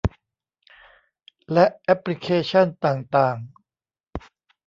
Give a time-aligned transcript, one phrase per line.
[1.53, 3.37] และแอปพลิเคชันต่างต่าง